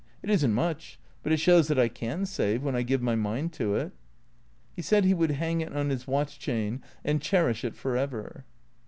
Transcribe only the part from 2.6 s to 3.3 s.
when I give my